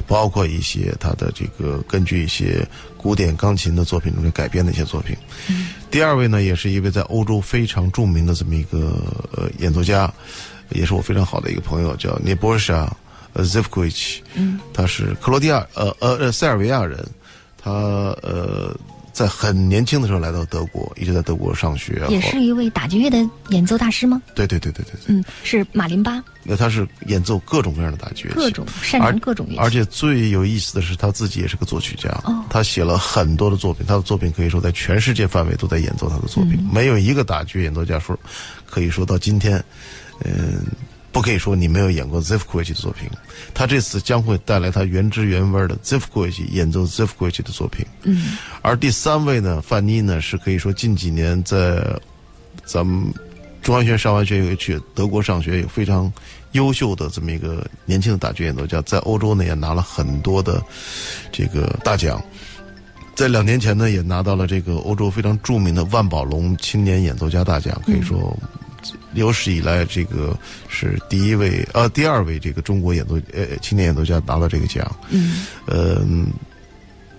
[0.06, 5.16] 包括一些他的这个根据一些古典钢琴的作品中间改编的一些作品。
[5.90, 9.02] 第二位呢，也是一位在欧洲非常著名的这么一个
[9.32, 10.14] 呃演奏家，
[10.72, 12.94] 也是我非常好的一个朋友，叫涅波莎
[13.36, 17.06] 呃 Zivkovic，嗯，他是克罗地亚呃呃呃塞尔维亚人，
[17.62, 18.76] 他呃
[19.14, 23.18] 在很年轻的时候来到德国，一直在德国上学，也是一位打击乐的
[23.50, 24.22] 演奏大师吗？
[24.36, 29.60] 对对对对对对，嗯，是马林巴，那他是演奏各种各样的打击乐器，各种擅长各种乐器。
[29.60, 32.44] 而且最有意思的是，他自己也是个作曲家，哦。
[32.50, 36.70] 他写了很多的作品，他的作品可以说在全世界范围都在演奏他的作品，嗯。
[36.74, 38.18] 没有一个打击乐演奏家说
[38.70, 39.64] 可以说到今天，
[40.26, 40.60] 嗯、
[41.16, 43.10] 不可以说你没有演过 z i f k o v i c 的作品。
[43.54, 47.30] 他这次将会带来他原汁原味的 z i f k o v i c 演奏 z i f k o v
[47.30, 47.86] i c 的作品。
[48.04, 51.82] 嗯，而第三位呢，范妮呢是可以说近几年在
[52.66, 53.14] 咱们
[53.62, 56.12] 中央学院上完学以后去德国上学，有非常
[56.52, 60.62] 优秀的这么一个年轻的打击演奏家，在欧洲呢也拿了很多的
[61.32, 62.22] 这个大奖。
[63.16, 68.38] 在两年前呢，也拿到了这个欧洲非常著名的万宝龙青年演奏家大奖，可以说
[69.16, 70.38] 有史以来这个
[70.68, 74.86] 是第一位呃第二位这个中国演奏呃青年演奏家拿到这个奖。
[75.10, 76.06] 嗯，呃，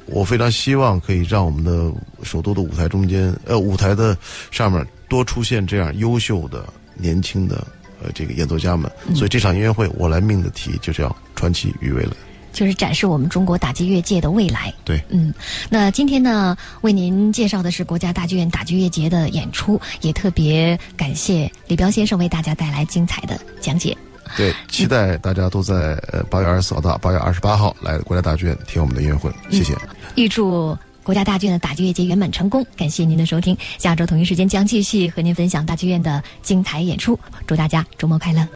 [0.07, 1.93] 我非常希望可以让我们的
[2.23, 4.17] 首都的舞台中间，呃，舞台的
[4.51, 7.67] 上面多出现这样优秀的年轻的
[8.03, 8.91] 呃这个演奏家们。
[9.15, 12.13] 所以这场音乐会我来命的题就叫“传奇与未来
[12.57, 14.73] 就是展示我们中国打击乐界的未来。”。
[14.83, 15.33] 对，嗯，
[15.69, 23.95] 那今天呢，为您介绍的是国家大剧院打击乐节的演出，也特别感谢李彪先生为大家带来精彩的讲解。
[24.37, 29.31] 对，期待大家都在呃八月二十四号到八月二十八号来国家大剧院听我们的音乐会。
[29.51, 29.77] 谢谢。
[30.17, 32.67] 预祝国家大剧院的打击乐节圆满成功。
[32.77, 37.19] 感谢您的收听，下周同一时间将继续和您分享大剧院的精彩演出。
[37.47, 38.56] 祝大家周末快乐。